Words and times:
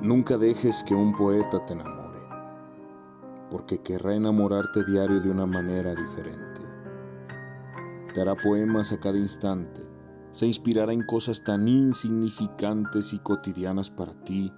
Nunca 0.00 0.36
dejes 0.36 0.84
que 0.84 0.94
un 0.94 1.14
poeta 1.14 1.64
te 1.64 1.72
enamore, 1.72 2.20
porque 3.50 3.80
querrá 3.80 4.14
enamorarte 4.14 4.84
diario 4.84 5.20
de 5.20 5.30
una 5.30 5.46
manera 5.46 5.94
diferente. 5.94 6.60
Te 8.12 8.20
hará 8.20 8.34
poemas 8.34 8.92
a 8.92 9.00
cada 9.00 9.16
instante, 9.16 9.86
se 10.32 10.46
inspirará 10.46 10.92
en 10.92 11.02
cosas 11.06 11.42
tan 11.44 11.66
insignificantes 11.66 13.14
y 13.14 13.20
cotidianas 13.20 13.88
para 13.90 14.12
ti, 14.22 14.52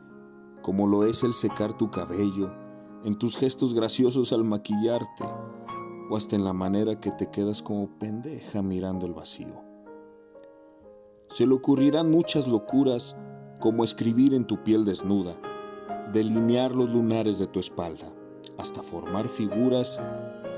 como 0.61 0.89
lo 0.89 1.05
es 1.05 1.23
el 1.23 1.33
secar 1.33 1.77
tu 1.77 1.89
cabello, 1.93 2.53
en 3.05 3.17
tus 3.17 3.37
gestos 3.37 3.75
graciosos 3.75 4.33
al 4.33 4.43
maquillarte, 4.43 5.25
o 6.11 6.17
hasta 6.17 6.35
en 6.35 6.43
la 6.43 6.53
manera 6.53 6.99
que 6.99 7.13
te 7.13 7.31
quedas 7.31 7.63
como 7.63 7.97
pendeja 8.01 8.61
mirando 8.61 9.07
el 9.07 9.15
vacío. 9.15 9.63
Se 11.31 11.47
le 11.47 11.55
ocurrirán 11.55 12.11
muchas 12.11 12.49
locuras 12.49 13.17
como 13.59 13.85
escribir 13.85 14.35
en 14.35 14.47
tu 14.47 14.63
piel 14.63 14.85
desnuda, 14.85 15.37
delinear 16.13 16.75
los 16.75 16.89
lunares 16.89 17.39
de 17.39 17.47
tu 17.47 17.61
espalda, 17.61 18.13
hasta 18.57 18.83
formar 18.83 19.29
figuras 19.29 20.01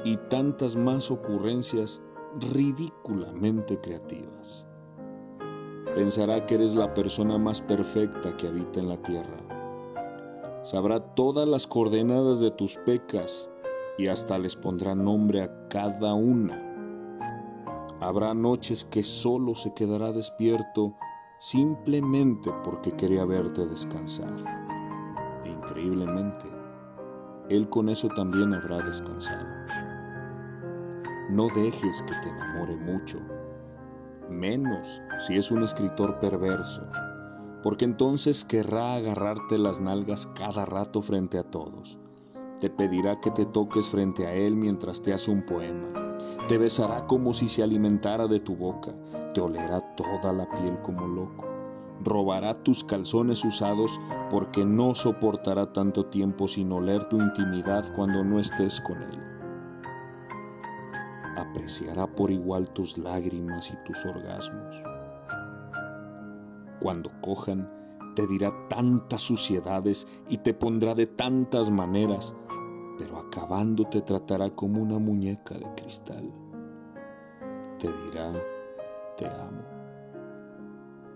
y 0.05 0.17
tantas 0.29 0.77
más 0.77 1.11
ocurrencias 1.11 2.03
ridículamente 2.53 3.81
creativas. 3.81 4.67
Pensará 5.95 6.47
que 6.47 6.55
eres 6.55 6.75
la 6.75 6.95
persona 6.95 7.37
más 7.37 7.61
perfecta 7.61 8.37
que 8.37 8.47
habita 8.47 8.81
en 8.81 8.89
la 8.89 8.97
tierra. 8.97 9.39
Sabrá 10.63 11.01
todas 11.15 11.49
las 11.49 11.67
coordenadas 11.67 12.41
de 12.41 12.51
tus 12.51 12.77
pecas 12.79 13.51
y 13.99 14.07
hasta 14.07 14.39
les 14.39 14.55
pondrá 14.55 14.95
nombre 14.95 15.43
a 15.43 15.69
cada 15.69 16.15
una. 16.15 16.67
Habrá 18.01 18.35
noches 18.35 18.85
que 18.85 19.03
solo 19.03 19.55
se 19.55 19.75
quedará 19.75 20.13
despierto 20.13 20.95
simplemente 21.41 22.53
porque 22.63 22.93
quería 22.93 23.25
verte 23.25 23.67
descansar. 23.67 24.31
E 25.43 25.49
increíblemente, 25.49 26.45
Él 27.49 27.69
con 27.71 27.89
eso 27.89 28.09
también 28.09 28.53
habrá 28.53 28.83
descansado. 28.83 29.49
No 31.31 31.47
dejes 31.55 32.03
que 32.03 32.15
te 32.23 32.29
enamore 32.29 32.77
mucho, 32.77 33.19
menos 34.29 35.01
si 35.27 35.39
es 35.39 35.51
un 35.51 35.63
escritor 35.63 36.19
perverso, 36.19 36.83
porque 37.63 37.87
entonces 37.87 38.45
querrá 38.45 38.95
agarrarte 38.97 39.57
las 39.57 39.81
nalgas 39.81 40.27
cada 40.35 40.67
rato 40.67 41.01
frente 41.01 41.39
a 41.39 41.45
todos. 41.45 41.99
Te 42.61 42.69
pedirá 42.69 43.19
que 43.21 43.31
te 43.31 43.47
toques 43.47 43.89
frente 43.89 44.27
a 44.27 44.35
él 44.35 44.57
mientras 44.57 45.01
te 45.01 45.15
hace 45.15 45.31
un 45.31 45.47
poema. 45.47 46.00
Te 46.49 46.59
besará 46.59 47.07
como 47.07 47.33
si 47.33 47.49
se 47.49 47.63
alimentara 47.63 48.27
de 48.27 48.41
tu 48.41 48.57
boca 48.57 48.93
te 49.33 49.41
olerá 49.41 49.81
toda 49.95 50.33
la 50.33 50.49
piel 50.51 50.79
como 50.83 51.07
loco. 51.07 51.47
Robará 52.03 52.55
tus 52.55 52.83
calzones 52.83 53.45
usados 53.45 54.01
porque 54.31 54.65
no 54.65 54.95
soportará 54.95 55.73
tanto 55.73 56.07
tiempo 56.07 56.49
sin 56.49 56.73
oler 56.73 57.05
tu 57.05 57.21
intimidad 57.21 57.85
cuando 57.95 58.25
no 58.25 58.41
estés 58.41 58.81
con 58.81 59.03
él. 59.03 59.21
Apreciará 61.37 62.07
por 62.07 62.31
igual 62.31 62.71
tus 62.71 62.97
lágrimas 62.99 63.71
y 63.71 63.77
tus 63.85 64.05
orgasmos. 64.05 64.83
Cuando 66.81 67.11
cojan, 67.21 67.71
te 68.17 68.27
dirá 68.27 68.53
tantas 68.69 69.21
suciedades 69.21 70.07
y 70.29 70.39
te 70.39 70.55
pondrá 70.55 70.95
de 70.95 71.07
tantas 71.07 71.71
maneras, 71.71 72.35
acabando 73.31 73.85
te 73.85 74.03
tratará 74.03 74.51
como 74.51 74.83
una 74.83 74.99
muñeca 74.99 75.55
de 75.55 75.73
cristal. 75.77 76.33
Te 77.79 77.87
dirá, 77.87 78.33
te 79.17 79.25
amo, 79.25 79.63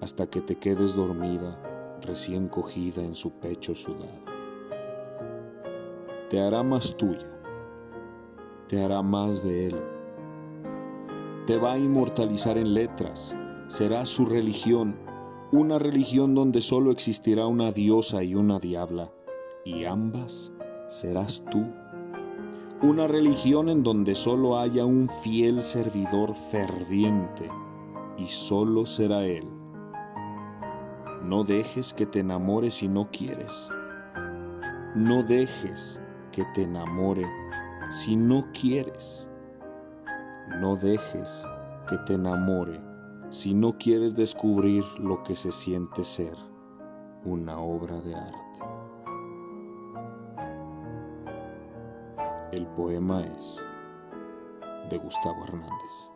hasta 0.00 0.28
que 0.28 0.40
te 0.40 0.54
quedes 0.54 0.94
dormida, 0.94 1.60
recién 2.02 2.46
cogida 2.48 3.02
en 3.02 3.16
su 3.16 3.32
pecho 3.32 3.74
sudado. 3.74 4.22
Te 6.30 6.40
hará 6.40 6.62
más 6.62 6.96
tuya, 6.96 7.28
te 8.68 8.84
hará 8.84 9.02
más 9.02 9.42
de 9.42 9.66
él. 9.66 9.82
Te 11.48 11.58
va 11.58 11.72
a 11.72 11.78
inmortalizar 11.78 12.56
en 12.58 12.74
letras, 12.74 13.34
será 13.66 14.06
su 14.06 14.24
religión, 14.24 14.96
una 15.50 15.80
religión 15.80 16.36
donde 16.36 16.60
solo 16.60 16.92
existirá 16.92 17.46
una 17.48 17.72
diosa 17.72 18.22
y 18.22 18.36
una 18.36 18.60
diabla, 18.60 19.12
y 19.64 19.84
ambas 19.84 20.52
serás 20.88 21.44
tú. 21.50 21.66
Una 22.84 23.06
religión 23.06 23.70
en 23.70 23.82
donde 23.82 24.14
solo 24.14 24.58
haya 24.58 24.84
un 24.84 25.08
fiel 25.08 25.62
servidor 25.62 26.34
ferviente 26.34 27.48
y 28.18 28.26
solo 28.26 28.84
será 28.84 29.24
Él. 29.24 29.48
No 31.22 31.44
dejes 31.44 31.94
que 31.94 32.04
te 32.04 32.20
enamore 32.20 32.70
si 32.70 32.86
no 32.88 33.08
quieres. 33.10 33.70
No 34.94 35.22
dejes 35.22 35.98
que 36.30 36.44
te 36.52 36.64
enamore 36.64 37.26
si 37.90 38.16
no 38.16 38.44
quieres. 38.52 39.26
No 40.60 40.76
dejes 40.76 41.46
que 41.88 41.96
te 42.04 42.12
enamore 42.12 42.78
si 43.30 43.54
no 43.54 43.78
quieres 43.78 44.14
descubrir 44.14 44.84
lo 44.98 45.22
que 45.22 45.36
se 45.36 45.52
siente 45.52 46.04
ser 46.04 46.36
una 47.24 47.58
obra 47.58 47.98
de 48.02 48.14
arte. 48.14 48.63
El 52.54 52.68
poema 52.68 53.20
es 53.20 53.60
de 54.88 54.96
Gustavo 54.96 55.42
Hernández. 55.42 56.13